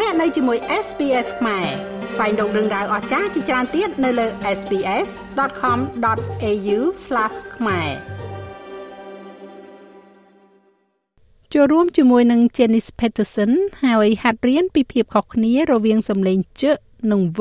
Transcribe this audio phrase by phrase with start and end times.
[0.00, 1.66] លោកអ្នកនៅជាមួយ SPS ខ្មែរ
[2.12, 4.26] ស្វែងរកដឹងដៅអស្ចារ្យជាច្រើនទៀតនៅលើ
[4.58, 6.78] SPS.com.au/
[7.56, 7.90] ខ្មែរ
[11.52, 13.52] ចូលរួមជាមួយនឹង Janice Peterson
[13.84, 16.62] ហើយហាត់រៀនពីភាពខុសគ្នារវាងសំឡេងជ
[17.12, 17.40] និងវ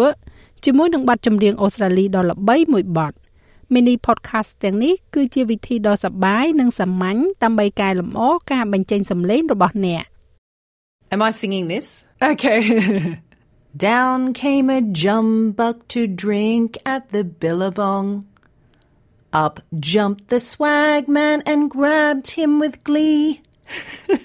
[0.66, 3.14] ជាមួយនឹងបទចម្រៀងអូស្ត្រាលីដ៏ល្បីមួយបទ
[3.74, 10.04] mini podcast ទាំងនេះគឺជាវិធីដ៏សប្បាយនិងសាមញ្ញដើម្បីកែលម្អការបញ្ចេញសំឡេងរបស់អ្នក
[11.14, 11.88] Am I singing this?
[12.24, 13.20] Okay.
[13.76, 18.26] Down came a jumbuck to drink at the billabong.
[19.34, 23.42] Up jumped the swagman and grabbed him with glee.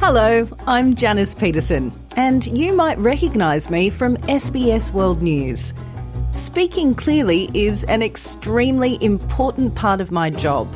[0.00, 5.74] Hello, I'm Janice Peterson, and you might recognise me from SBS World News.
[6.32, 10.74] Speaking clearly is an extremely important part of my job.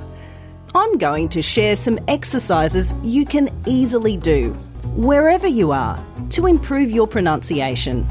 [0.76, 4.52] I'm going to share some exercises you can easily do,
[4.96, 8.04] wherever you are, to improve your pronunciation.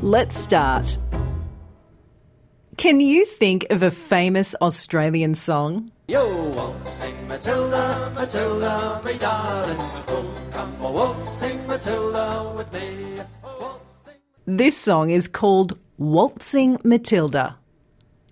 [0.00, 0.96] Let's start.
[2.76, 5.90] Can you think of a famous Australian song?
[6.06, 9.76] Yo, waltzing Matilda, Matilda, me darling.
[10.06, 13.18] Oh, come oh, a waltzing Matilda with me.
[13.42, 14.20] Oh, waltzing.
[14.46, 17.56] This song is called Waltzing Matilda.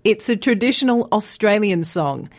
[0.05, 2.29] It's a traditional Australian song,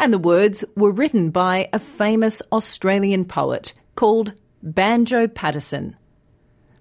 [0.00, 5.94] and the words were written by a famous Australian poet called Banjo Paterson.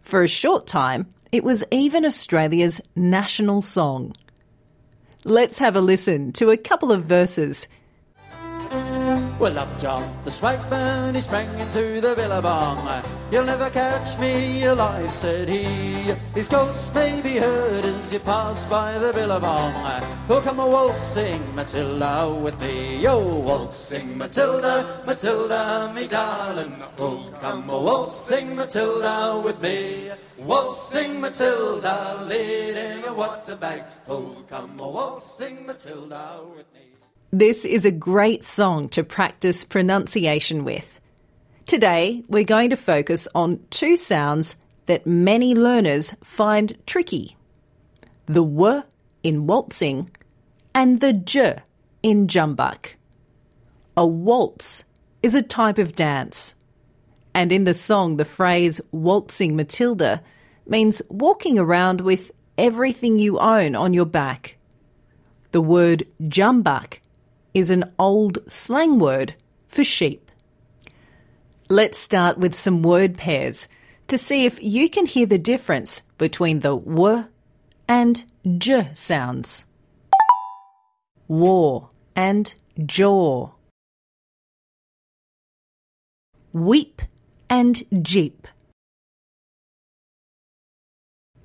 [0.02, 4.14] For a short time, it was even Australia's national song.
[5.25, 7.67] Let's have a listen to a couple of verses.
[9.40, 13.02] Well, up jumped the swagman, he sprang into the billabong.
[13.32, 15.64] You'll never catch me alive, said he.
[16.36, 19.72] His ghost may be heard as you pass by the billabong.
[20.28, 23.08] Oh, come a waltzing Matilda with me.
[23.08, 26.76] Oh, waltzing Matilda, Matilda, me darling.
[26.98, 30.12] Oh, come a waltzing Matilda with me.
[30.38, 33.84] Waltzing Matilda, leading a water bag.
[34.09, 36.78] Oh, come a waltzing Matilda with me.
[37.31, 41.00] This is a great song to practice pronunciation with.
[41.67, 44.56] Today, we're going to focus on two sounds
[44.88, 47.38] that many learners find tricky
[48.25, 48.81] the W
[49.22, 50.09] in waltzing
[50.73, 51.59] and the J
[52.01, 52.95] in jumbuck.
[53.95, 54.84] A waltz
[55.22, 56.56] is a type of dance.
[57.35, 60.23] And in the song, the phrase waltzing Matilda
[60.66, 64.57] means walking around with everything you own on your back.
[65.51, 66.99] The word jumbuck
[67.54, 69.36] is an old slang word
[69.68, 70.32] for sheep.
[71.70, 73.68] Let's start with some word pairs
[74.08, 77.26] to see if you can hear the difference between the W
[77.88, 78.24] and
[78.58, 79.66] J sounds.
[81.28, 82.54] War and
[82.86, 83.52] jaw.
[86.52, 87.04] Weep
[87.50, 88.48] and jeep.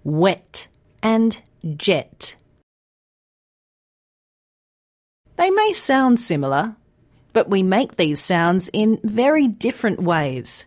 [0.02, 0.68] Wet
[1.02, 1.42] and
[1.76, 2.36] jet.
[5.44, 6.74] They may sound similar,
[7.34, 10.64] but we make these sounds in very different ways.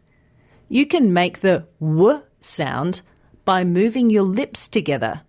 [0.69, 3.01] You can make the w sound
[3.43, 5.21] by moving your lips together,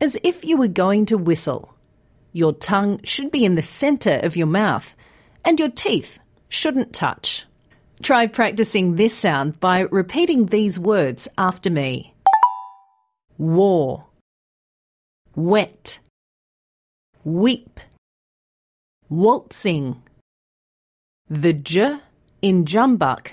[0.00, 1.72] as if you were going to whistle.
[2.32, 4.96] Your tongue should be in the centre of your mouth,
[5.44, 6.18] and your teeth
[6.48, 7.44] shouldn't touch.
[8.02, 12.12] Try practicing this sound by repeating these words after me
[13.38, 14.06] war,
[15.36, 16.00] wet,
[17.22, 17.78] weep,
[19.08, 20.02] waltzing.
[21.28, 22.00] The j
[22.42, 23.32] in jumbuck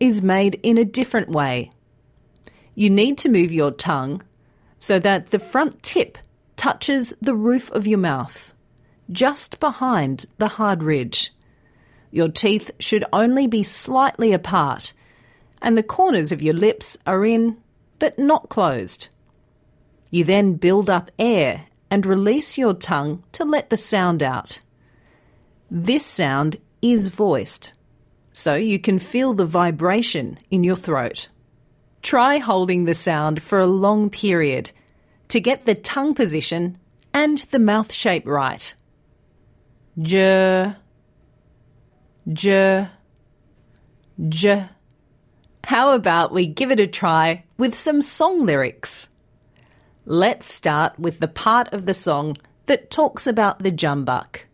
[0.00, 1.70] is made in a different way.
[2.74, 4.22] You need to move your tongue
[4.78, 6.18] so that the front tip
[6.56, 8.52] touches the roof of your mouth,
[9.10, 11.32] just behind the hard ridge.
[12.10, 14.92] Your teeth should only be slightly apart,
[15.62, 17.58] and the corners of your lips are in
[18.00, 19.08] but not closed.
[20.10, 24.60] You then build up air and release your tongue to let the sound out.
[25.70, 27.74] This sound is voiced,
[28.32, 31.28] so you can feel the vibration in your throat.
[32.02, 34.72] Try holding the sound for a long period
[35.28, 36.76] to get the tongue position
[37.14, 38.74] and the mouth shape right.
[40.00, 40.74] J,
[42.32, 42.88] J,
[44.28, 44.68] J.
[45.64, 49.08] How about we give it a try with some song lyrics?
[50.04, 52.36] Let's start with the part of the song
[52.66, 54.46] that talks about the jumbuck.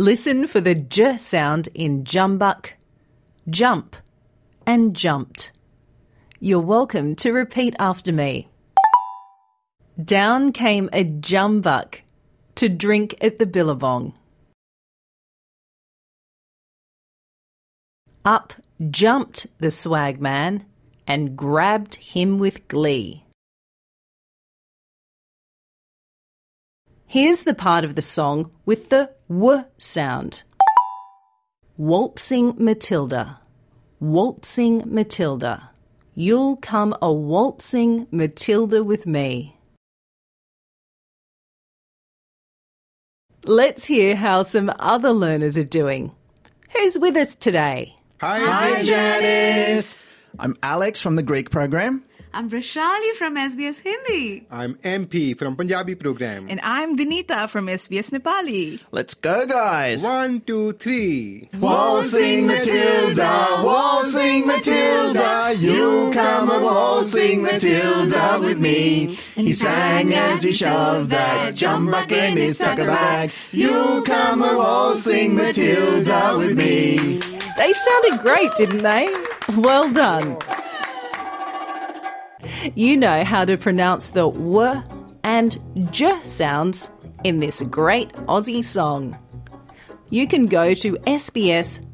[0.00, 2.70] Listen for the j sound in jumbuck,
[3.50, 3.96] jump,
[4.66, 5.52] and jumped.
[6.38, 8.48] You're welcome to repeat after me.
[10.02, 12.00] Down came a jumbuck
[12.54, 14.14] to drink at the billabong.
[18.24, 18.54] Up
[18.88, 20.64] jumped the swagman
[21.06, 23.26] and grabbed him with glee.
[27.10, 30.44] Here's the part of the song with the w sound.
[31.76, 33.40] Waltzing Matilda,
[33.98, 35.72] waltzing Matilda,
[36.14, 39.56] you'll come a waltzing Matilda with me.
[43.44, 46.12] Let's hear how some other learners are doing.
[46.76, 47.96] Who's with us today?
[48.20, 50.00] Hi, Hi, Janice.
[50.38, 52.04] I'm Alex from the Greek program.
[52.32, 54.46] I'm Rashali from SBS Hindi.
[54.52, 56.46] I'm MP from Punjabi program.
[56.48, 58.78] And I'm Dinita from SBS Nepali.
[58.92, 60.04] Let's go, guys.
[60.04, 61.48] One, two, three.
[61.58, 69.18] Waltzing Matilda, waltzing Matilda, you come a waltzing Matilda with me.
[69.34, 73.32] He sang as he shoved that jumbuck in his tucker bag.
[73.50, 77.18] You come a waltzing Matilda with me.
[77.56, 79.12] They sounded great, didn't they?
[79.56, 80.38] Well done
[82.75, 84.83] You know how to pronounce the w
[85.23, 85.57] and
[85.91, 86.89] j sounds
[87.23, 89.17] in this great Aussie song.
[90.09, 91.85] You can go to sbs.com.au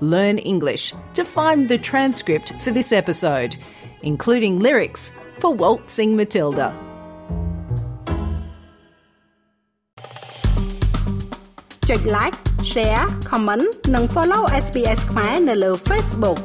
[0.00, 3.56] learn English to find the transcript for this episode,
[4.02, 6.68] including lyrics for Waltzing Matilda.
[11.88, 12.36] ចុច like
[12.72, 16.38] share comment និង follow SBS ខ្មែរនៅលើ Facebook